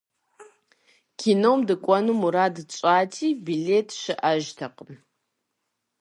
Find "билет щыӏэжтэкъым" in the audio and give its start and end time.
3.45-4.91